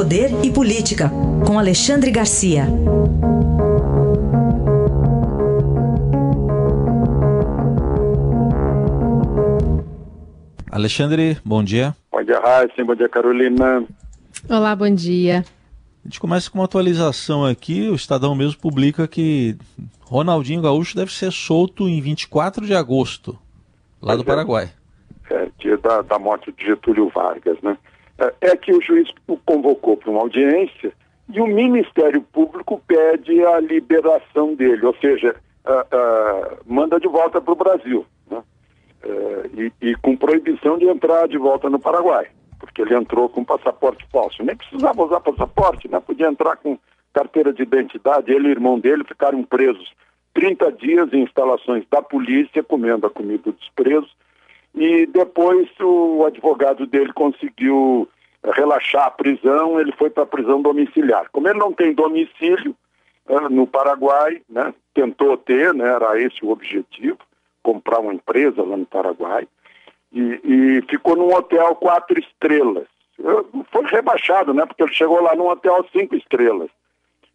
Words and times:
Poder 0.00 0.30
e 0.42 0.50
Política, 0.50 1.10
com 1.46 1.58
Alexandre 1.58 2.10
Garcia. 2.10 2.64
Alexandre, 10.72 11.36
bom 11.44 11.62
dia. 11.62 11.94
Bom 12.10 12.22
dia, 12.22 12.40
Raíssa. 12.40 12.82
Bom 12.82 12.94
dia, 12.94 13.10
Carolina. 13.10 13.84
Olá, 14.48 14.74
bom 14.74 14.88
dia. 14.88 15.44
A 16.02 16.08
gente 16.08 16.18
começa 16.18 16.50
com 16.50 16.58
uma 16.60 16.64
atualização 16.64 17.44
aqui. 17.44 17.90
O 17.90 17.94
Estadão 17.94 18.34
mesmo 18.34 18.58
publica 18.58 19.06
que 19.06 19.54
Ronaldinho 20.00 20.62
Gaúcho 20.62 20.96
deve 20.96 21.12
ser 21.12 21.30
solto 21.30 21.86
em 21.86 22.00
24 22.00 22.64
de 22.64 22.74
agosto, 22.74 23.38
lá 24.00 24.16
do 24.16 24.22
é. 24.22 24.24
Paraguai. 24.24 24.70
É, 25.30 25.46
dia 25.58 25.76
da, 25.76 26.00
da 26.00 26.18
morte 26.18 26.50
de 26.52 26.64
Getúlio 26.64 27.10
Vargas, 27.14 27.58
né? 27.62 27.76
É, 28.20 28.50
é 28.50 28.56
que 28.56 28.72
o 28.72 28.82
juiz 28.82 29.08
o 29.26 29.36
convocou 29.38 29.96
para 29.96 30.10
uma 30.10 30.20
audiência 30.20 30.92
e 31.32 31.40
o 31.40 31.46
Ministério 31.46 32.20
Público 32.20 32.82
pede 32.86 33.44
a 33.44 33.58
liberação 33.60 34.54
dele, 34.54 34.84
ou 34.84 34.94
seja, 34.96 35.34
uh, 35.64 35.70
uh, 35.72 36.58
manda 36.66 37.00
de 37.00 37.08
volta 37.08 37.40
para 37.40 37.52
o 37.52 37.56
Brasil, 37.56 38.04
né? 38.30 38.42
Uh, 39.02 39.60
e, 39.60 39.90
e, 39.90 39.94
com 39.96 40.16
proibição 40.16 40.76
de 40.76 40.86
entrar 40.86 41.26
de 41.28 41.38
volta 41.38 41.70
no 41.70 41.78
Paraguai, 41.78 42.26
porque 42.58 42.82
ele 42.82 42.94
entrou 42.94 43.28
com 43.28 43.44
passaporte 43.44 44.04
falso. 44.12 44.42
Nem 44.42 44.56
precisava 44.56 45.02
usar 45.02 45.20
passaporte, 45.20 45.88
né? 45.88 45.98
Podia 46.00 46.28
entrar 46.28 46.56
com 46.56 46.78
carteira 47.14 47.52
de 47.52 47.62
identidade. 47.62 48.30
Ele 48.30 48.48
e 48.48 48.50
o 48.50 48.52
irmão 48.52 48.78
dele 48.78 49.04
ficaram 49.04 49.42
presos 49.42 49.90
30 50.34 50.72
dias 50.72 51.12
em 51.12 51.22
instalações 51.22 51.84
da 51.90 52.02
polícia, 52.02 52.62
comendo 52.62 53.06
a 53.06 53.10
comida 53.10 53.50
dos 53.50 53.68
presos, 53.74 54.14
e 54.74 55.06
depois 55.06 55.68
o 55.80 56.24
advogado 56.26 56.86
dele 56.86 57.12
conseguiu 57.12 58.08
relaxar 58.44 59.06
a 59.06 59.10
prisão, 59.10 59.80
ele 59.80 59.92
foi 59.92 60.10
para 60.10 60.22
a 60.22 60.26
prisão 60.26 60.62
domiciliar. 60.62 61.28
Como 61.30 61.48
ele 61.48 61.58
não 61.58 61.72
tem 61.72 61.92
domicílio 61.92 62.74
uh, 63.28 63.48
no 63.48 63.66
Paraguai, 63.66 64.40
né, 64.48 64.74
tentou 64.94 65.36
ter, 65.36 65.74
né, 65.74 65.88
era 65.88 66.20
esse 66.20 66.44
o 66.44 66.50
objetivo, 66.50 67.18
comprar 67.62 68.00
uma 68.00 68.14
empresa 68.14 68.62
lá 68.62 68.76
no 68.76 68.86
Paraguai, 68.86 69.46
e, 70.12 70.40
e 70.42 70.82
ficou 70.88 71.16
num 71.16 71.32
hotel 71.34 71.74
quatro 71.76 72.18
estrelas. 72.18 72.86
Foi 73.70 73.84
rebaixado, 73.86 74.54
né, 74.54 74.64
porque 74.64 74.82
ele 74.82 74.94
chegou 74.94 75.20
lá 75.22 75.34
num 75.34 75.48
hotel 75.48 75.84
cinco 75.92 76.16
estrelas. 76.16 76.70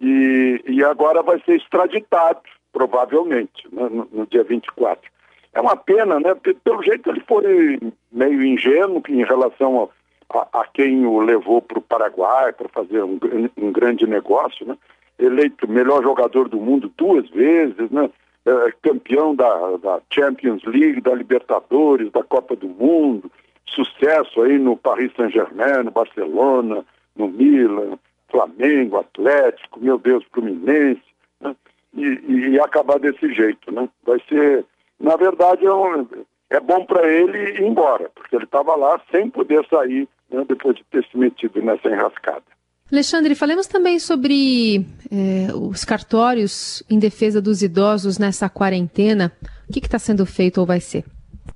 E, 0.00 0.62
e 0.66 0.84
agora 0.84 1.22
vai 1.22 1.40
ser 1.42 1.56
extraditado, 1.56 2.40
provavelmente, 2.72 3.68
né, 3.70 3.88
no, 3.90 4.08
no 4.10 4.26
dia 4.26 4.42
24. 4.42 5.10
É 5.56 5.60
uma 5.60 5.74
pena, 5.74 6.20
né? 6.20 6.34
Pelo 6.62 6.82
jeito 6.82 7.08
ele 7.08 7.20
foi 7.20 7.80
meio 8.12 8.44
ingênuo 8.44 9.02
em 9.08 9.24
relação 9.24 9.88
a, 10.30 10.60
a 10.60 10.66
quem 10.66 11.06
o 11.06 11.20
levou 11.20 11.62
para 11.62 11.78
o 11.78 11.82
Paraguai 11.82 12.52
para 12.52 12.68
fazer 12.68 13.02
um, 13.02 13.18
um, 13.56 13.72
grande 13.72 14.06
negócio, 14.06 14.66
né? 14.66 14.76
Eleito 15.18 15.68
melhor 15.68 16.02
jogador 16.02 16.48
do 16.48 16.58
mundo 16.58 16.92
duas 16.96 17.28
vezes, 17.30 17.90
né? 17.90 18.10
É, 18.44 18.72
campeão 18.82 19.34
da, 19.34 19.76
da 19.78 20.00
Champions 20.10 20.62
League, 20.64 21.00
da 21.00 21.14
Libertadores, 21.14 22.12
da 22.12 22.22
Copa 22.22 22.54
do 22.54 22.68
Mundo, 22.68 23.30
sucesso 23.66 24.42
aí 24.42 24.58
no 24.58 24.76
Paris 24.76 25.12
Saint-Germain, 25.16 25.82
no 25.84 25.90
Barcelona, 25.90 26.84
no 27.16 27.28
Milan, 27.28 27.98
Flamengo, 28.28 28.98
Atlético, 28.98 29.80
meu 29.80 29.98
Deus, 29.98 30.24
Fluminense, 30.32 31.02
né? 31.40 31.56
e, 31.94 32.50
e 32.50 32.60
acabar 32.60 33.00
desse 33.00 33.32
jeito, 33.32 33.72
né? 33.72 33.88
Vai 34.04 34.20
ser 34.28 34.64
na 34.98 35.16
verdade, 35.16 35.66
é, 35.66 35.72
um, 35.72 36.06
é 36.50 36.60
bom 36.60 36.84
para 36.84 37.06
ele 37.06 37.38
ir 37.50 37.62
embora, 37.62 38.10
porque 38.14 38.34
ele 38.34 38.44
estava 38.44 38.74
lá 38.74 39.00
sem 39.10 39.28
poder 39.28 39.66
sair 39.68 40.08
né, 40.30 40.44
depois 40.48 40.76
de 40.76 40.84
ter 40.84 41.04
se 41.10 41.16
metido 41.16 41.60
nessa 41.62 41.88
enrascada. 41.88 42.44
Alexandre, 42.90 43.34
falemos 43.34 43.66
também 43.66 43.98
sobre 43.98 44.86
é, 45.10 45.52
os 45.52 45.84
cartórios 45.84 46.84
em 46.88 47.00
defesa 47.00 47.42
dos 47.42 47.60
idosos 47.60 48.16
nessa 48.16 48.48
quarentena. 48.48 49.32
O 49.68 49.72
que 49.72 49.80
está 49.80 49.98
sendo 49.98 50.24
feito 50.24 50.58
ou 50.58 50.66
vai 50.66 50.80
ser? 50.80 51.04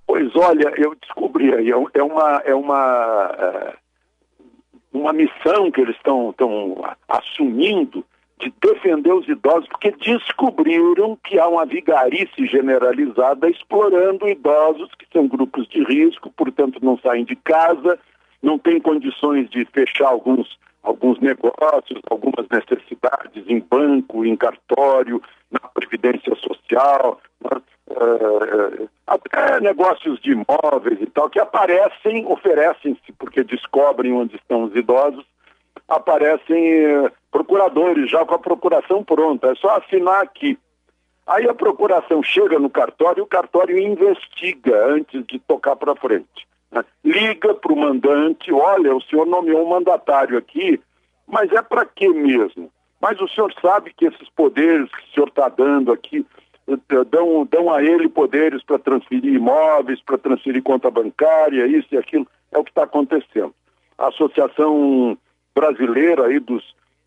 Pois 0.06 0.34
olha, 0.34 0.72
eu 0.76 0.96
descobri 1.00 1.54
aí, 1.54 1.70
é, 1.70 1.74
é 1.94 2.02
uma, 2.02 2.42
é 2.44 2.54
uma, 2.54 3.34
é, 3.38 3.74
uma 4.92 5.12
missão 5.12 5.70
que 5.70 5.80
eles 5.80 5.94
estão 5.94 6.34
assumindo 7.08 8.04
de 8.40 8.52
defender 8.60 9.12
os 9.12 9.28
idosos, 9.28 9.68
porque 9.68 9.92
descobriram 9.92 11.16
que 11.22 11.38
há 11.38 11.46
uma 11.46 11.64
vigarice 11.66 12.46
generalizada 12.46 13.48
explorando 13.48 14.28
idosos, 14.28 14.88
que 14.98 15.06
são 15.12 15.28
grupos 15.28 15.68
de 15.68 15.84
risco, 15.84 16.30
portanto 16.30 16.80
não 16.82 16.98
saem 16.98 17.24
de 17.24 17.36
casa, 17.36 18.00
não 18.42 18.58
têm 18.58 18.80
condições 18.80 19.48
de 19.50 19.64
fechar 19.66 20.08
alguns, 20.08 20.58
alguns 20.82 21.18
negócios, 21.20 22.00
algumas 22.10 22.46
necessidades 22.48 23.44
em 23.48 23.60
banco, 23.60 24.24
em 24.24 24.36
cartório, 24.36 25.22
na 25.50 25.60
Previdência 25.60 26.34
Social, 26.36 27.20
né? 27.42 27.60
até 29.06 29.60
negócios 29.60 30.20
de 30.20 30.32
imóveis 30.32 31.00
e 31.00 31.06
tal, 31.06 31.28
que 31.28 31.40
aparecem, 31.40 32.24
oferecem-se, 32.26 33.12
porque 33.18 33.42
descobrem 33.42 34.12
onde 34.12 34.36
estão 34.36 34.64
os 34.64 34.74
idosos, 34.74 35.24
aparecem 35.88 36.98
uh, 36.98 37.10
procuradores 37.32 38.08
já 38.08 38.24
com 38.24 38.34
a 38.34 38.38
procuração 38.38 39.02
pronta, 39.02 39.48
é 39.48 39.54
só 39.56 39.76
assinar 39.76 40.22
aqui. 40.22 40.56
Aí 41.26 41.48
a 41.48 41.54
procuração 41.54 42.22
chega 42.22 42.58
no 42.58 42.70
cartório 42.70 43.20
e 43.20 43.22
o 43.22 43.26
cartório 43.26 43.78
investiga 43.78 44.86
antes 44.86 45.24
de 45.26 45.38
tocar 45.40 45.76
para 45.76 45.94
frente. 45.96 46.48
Liga 47.04 47.54
para 47.54 47.72
o 47.72 47.76
mandante, 47.76 48.52
olha, 48.52 48.94
o 48.94 49.02
senhor 49.02 49.26
nomeou 49.26 49.66
um 49.66 49.70
mandatário 49.70 50.38
aqui, 50.38 50.80
mas 51.26 51.50
é 51.52 51.62
para 51.62 51.84
quê 51.84 52.08
mesmo? 52.08 52.70
Mas 53.00 53.20
o 53.20 53.28
senhor 53.28 53.52
sabe 53.60 53.92
que 53.92 54.06
esses 54.06 54.28
poderes 54.30 54.90
que 54.90 55.02
o 55.02 55.14
senhor 55.14 55.28
está 55.28 55.48
dando 55.48 55.90
aqui 55.90 56.24
eh, 56.68 56.74
eh, 56.74 57.04
dão, 57.10 57.46
dão 57.50 57.72
a 57.72 57.82
ele 57.82 58.08
poderes 58.08 58.62
para 58.62 58.78
transferir 58.78 59.34
imóveis, 59.34 60.00
para 60.02 60.18
transferir 60.18 60.62
conta 60.62 60.90
bancária, 60.90 61.66
isso 61.66 61.88
e 61.92 61.98
aquilo. 61.98 62.26
É 62.52 62.58
o 62.58 62.64
que 62.64 62.70
está 62.70 62.84
acontecendo. 62.84 63.54
A 63.98 64.08
Associação 64.08 65.16
Brasileira 65.54 66.26
aí 66.26 66.38
dos 66.38 66.62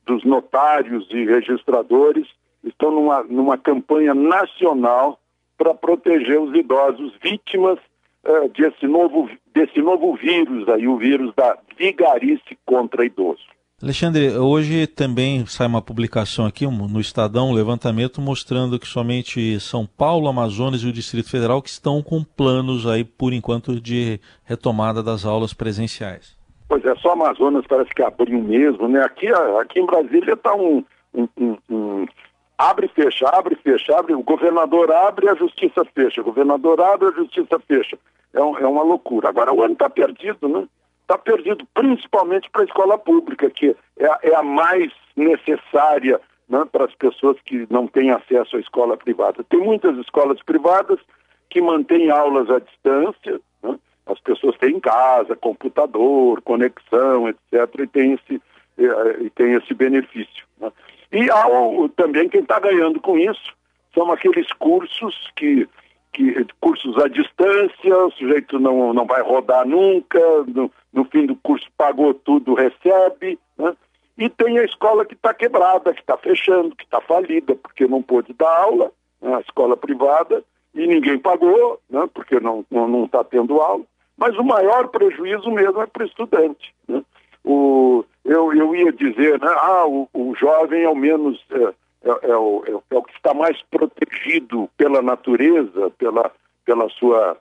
dos 0.06 0.24
notários 0.24 1.08
e 1.12 1.26
registradores 1.26 2.28
estão 2.64 2.92
numa, 2.92 3.24
numa 3.24 3.58
campanha 3.58 4.14
nacional 4.14 5.20
para 5.58 5.74
proteger 5.74 6.40
os 6.40 6.54
idosos 6.56 7.14
vítimas 7.22 7.80
uh, 8.24 8.50
desse, 8.50 8.88
novo, 8.88 9.30
desse 9.54 9.82
novo 9.82 10.16
vírus 10.16 10.68
aí, 10.70 10.88
o 10.88 10.98
vírus 10.98 11.34
da 11.36 11.58
vigarice 11.78 12.58
contra 12.66 13.06
idoso. 13.06 13.44
Alexandre, 13.82 14.38
hoje 14.38 14.88
também 14.88 15.46
sai 15.46 15.68
uma 15.68 15.82
publicação 15.82 16.46
aqui 16.46 16.66
no 16.66 17.02
Estadão, 17.02 17.50
um 17.50 17.54
levantamento 17.54 18.22
mostrando 18.22 18.80
que 18.80 18.88
somente 18.88 19.60
São 19.60 19.86
Paulo, 19.86 20.30
Amazonas 20.30 20.82
e 20.84 20.88
o 20.88 20.94
Distrito 20.94 21.30
Federal 21.30 21.62
que 21.62 21.68
estão 21.68 22.02
com 22.02 22.24
planos 22.24 22.88
aí, 22.88 23.04
por 23.04 23.34
enquanto, 23.34 23.82
de 23.82 24.22
retomada 24.46 25.04
das 25.04 25.26
aulas 25.26 25.54
presenciais. 25.54 26.38
Pois 26.70 26.86
é, 26.86 26.96
só 26.96 27.12
Amazonas 27.12 27.66
parece 27.68 27.90
que 27.94 28.02
abriu 28.02 28.42
mesmo, 28.42 28.88
né? 28.88 29.04
Aqui, 29.04 29.28
aqui 29.60 29.82
em 29.82 29.86
Brasília 29.86 30.34
está 30.34 30.56
um, 30.56 30.84
um, 31.14 31.28
um, 31.38 31.58
um, 31.70 32.06
abre 32.70 32.86
e 32.86 32.90
fecha, 32.90 33.28
abre 33.30 33.56
e 33.56 33.58
fecha, 33.58 33.98
abre, 33.98 34.14
o 34.14 34.24
governador 34.24 34.92
abre 34.92 35.30
a 35.30 35.36
justiça 35.36 35.84
fecha, 35.94 36.22
o 36.22 36.24
governador 36.24 36.80
abre 36.82 37.10
a 37.10 37.12
justiça 37.12 37.60
fecha. 37.68 37.98
É, 38.34 38.42
um, 38.42 38.58
é 38.58 38.66
uma 38.66 38.84
loucura. 38.84 39.30
Agora 39.30 39.54
o 39.54 39.62
ano 39.62 39.74
está 39.74 39.90
perdido, 39.90 40.48
né? 40.48 40.68
Está 41.02 41.18
perdido 41.18 41.68
principalmente 41.74 42.50
para 42.50 42.62
a 42.62 42.66
escola 42.66 42.98
pública, 42.98 43.50
que 43.50 43.76
é, 43.98 44.30
é 44.32 44.36
a 44.36 44.42
mais 44.42 44.92
necessária 45.16 46.20
né, 46.48 46.66
para 46.72 46.86
as 46.86 46.96
pessoas 46.96 47.38
que 47.46 47.68
não 47.70 47.88
têm 47.88 48.12
acesso 48.12 48.58
à 48.58 48.60
escola 48.60 48.98
privada. 48.98 49.44
Tem 49.44 49.60
muitas 49.60 49.98
escolas 49.98 50.42
privadas 50.42 51.00
que 51.50 51.62
mantêm 51.62 52.10
aulas 52.10 52.50
à 52.50 52.60
distância, 52.60 53.40
né? 53.62 53.78
As 54.06 54.20
pessoas 54.20 54.58
têm 54.58 54.76
em 54.76 54.80
casa, 54.80 55.36
computador, 55.36 56.42
conexão, 56.42 57.30
etc., 57.30 57.80
e 57.80 57.88
tem 57.88 58.14
esse, 58.14 58.42
e 59.22 59.30
tem 59.30 59.54
esse 59.54 59.74
benefício. 59.74 60.46
Né? 60.60 60.72
E 61.14 61.30
há 61.30 61.48
o, 61.48 61.88
também 61.90 62.28
quem 62.28 62.42
está 62.42 62.60
ganhando 62.60 63.00
com 63.00 63.18
isso 63.18 63.54
são 63.94 64.12
aqueles 64.12 64.52
cursos 64.54 65.32
que, 65.36 65.70
que 66.12 66.46
cursos 66.60 66.98
à 66.98 67.08
distância, 67.08 67.98
o 67.98 68.12
sujeito 68.12 68.60
não, 68.60 68.92
não 68.94 69.06
vai 69.06 69.22
rodar 69.22 69.66
nunca, 69.68 70.20
no, 70.48 70.72
no 70.92 71.06
fim 71.06 71.28
do 71.28 71.36
curso 71.36 71.68
pagou 71.78 72.16
tudo, 72.16 72.56
recebe, 72.56 73.38
né? 73.56 73.76
E 74.18 74.28
tem 74.30 74.60
a 74.60 74.64
escola 74.64 75.06
que 75.06 75.14
está 75.14 75.34
quebrada, 75.34 75.94
que 75.94 76.02
está 76.02 76.18
fechando, 76.18 76.76
que 76.76 76.84
está 76.84 77.02
falida, 77.02 77.56
porque 77.56 77.88
não 77.88 78.02
pôde 78.02 78.34
dar 78.34 78.62
aula, 78.62 78.92
né? 79.22 79.36
a 79.36 79.40
escola 79.40 79.76
privada, 79.76 80.44
e 80.74 80.86
ninguém 80.86 81.18
pagou, 81.18 81.80
né? 81.90 82.08
porque 82.14 82.40
não 82.40 82.60
está 82.62 82.76
não, 82.76 82.88
não 82.88 83.08
tá 83.08 83.24
tendo 83.24 83.60
aula. 83.60 83.84
Mas 84.16 84.38
o 84.38 84.44
maior 84.44 84.88
prejuízo 84.90 85.50
mesmo 85.52 85.82
é 85.82 85.88
para 85.88 86.04
o 86.04 86.06
estudante. 86.06 86.74
Né? 86.88 87.04
O, 87.44 88.06
eu, 88.26 88.54
eu 88.54 88.76
ia 88.76 88.92
dizer, 88.92 89.40
né, 89.40 89.54
ah, 89.58 89.86
o, 89.88 90.08
o 90.14 90.36
jovem 90.36 90.86
ao 90.86 90.96
menos 90.96 91.44
é, 91.52 91.74
é, 92.04 92.32
é, 92.32 92.38
o, 92.38 92.64
é, 92.68 92.72
é, 92.72 92.98
o 92.98 93.04
que 93.04 93.14
está 93.16 93.34
mais 93.34 93.62
protegido 93.64 94.70
pela 94.78 95.02
natureza, 95.02 95.90
pela, 95.98 96.32
pela 96.66 96.90
sua 96.90 97.38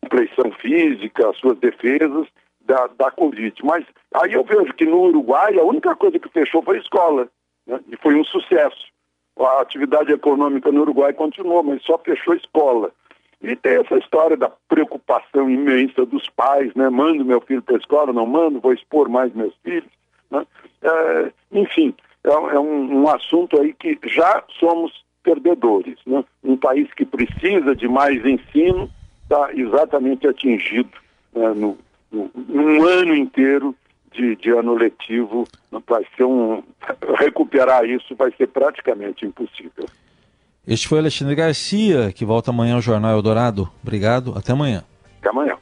compleição 0.00 0.52
física, 0.60 1.28
as 1.28 1.36
suas 1.38 1.58
defesas, 1.58 2.26
da, 2.60 2.86
da 2.98 3.10
Covid. 3.10 3.54
Mas 3.64 3.84
aí 4.14 4.32
eu 4.32 4.44
vejo 4.44 4.72
que 4.74 4.86
no 4.86 5.02
Uruguai 5.02 5.58
a 5.58 5.64
única 5.64 5.94
coisa 5.94 6.18
que 6.18 6.28
fechou 6.28 6.62
foi 6.62 6.78
a 6.78 6.80
escola, 6.80 7.28
né? 7.66 7.80
e 7.88 7.96
foi 7.96 8.14
um 8.14 8.24
sucesso. 8.24 8.92
A 9.38 9.60
atividade 9.60 10.12
econômica 10.12 10.70
no 10.70 10.82
Uruguai 10.82 11.12
continuou, 11.12 11.62
mas 11.62 11.82
só 11.82 11.98
fechou 11.98 12.34
a 12.34 12.36
escola. 12.36 12.92
E 13.44 13.54
tem 13.56 13.74
essa 13.74 13.98
história 13.98 14.38
da 14.38 14.50
preocupação 14.68 15.50
imensa 15.50 16.06
dos 16.06 16.30
pais, 16.30 16.74
né? 16.74 16.88
Mando 16.88 17.24
meu 17.26 17.42
filho 17.42 17.60
para 17.60 17.74
a 17.76 17.78
escola, 17.78 18.12
não 18.12 18.24
mando, 18.24 18.58
vou 18.58 18.72
expor 18.72 19.08
mais 19.08 19.34
meus 19.34 19.54
filhos. 19.62 19.90
Né? 20.30 20.46
É, 20.82 21.32
enfim, 21.52 21.94
é, 22.24 22.30
é 22.30 22.58
um, 22.58 23.02
um, 23.02 23.08
assunto 23.08 23.60
aí 23.60 23.74
que 23.74 23.98
já 24.06 24.42
somos 24.58 25.04
perdedores. 25.22 25.98
Né? 26.06 26.24
Um 26.42 26.56
país 26.56 26.90
que 26.94 27.04
precisa 27.04 27.76
de 27.76 27.86
mais 27.86 28.24
ensino 28.24 28.90
está 29.22 29.50
exatamente 29.52 30.26
atingido 30.26 30.90
né? 31.34 31.52
no, 31.54 31.76
no, 32.10 32.86
ano 32.86 33.14
inteiro 33.14 33.74
de, 34.10 34.36
de, 34.36 34.50
ano 34.50 34.74
letivo. 34.74 35.44
Vai 35.86 36.06
ser 36.16 36.24
um 36.24 36.62
recuperar 37.18 37.84
isso 37.84 38.14
vai 38.16 38.32
ser 38.32 38.48
praticamente 38.48 39.26
impossível. 39.26 39.84
Este 40.66 40.88
foi 40.88 40.98
Alexandre 40.98 41.34
Garcia, 41.34 42.10
que 42.10 42.24
volta 42.24 42.50
amanhã 42.50 42.74
ao 42.74 42.80
Jornal 42.80 43.12
Eldorado. 43.12 43.70
Obrigado, 43.82 44.32
até 44.36 44.52
amanhã. 44.52 44.82
Até 45.20 45.28
amanhã. 45.28 45.56